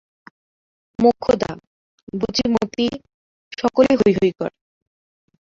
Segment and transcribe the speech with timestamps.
[0.99, 1.51] মোক্ষদা,
[2.13, 2.87] বুচি, মতি
[3.57, 4.53] সকলেই হৈ হৈ করে।